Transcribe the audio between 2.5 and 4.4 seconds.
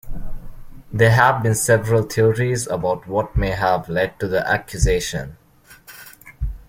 about what may have led to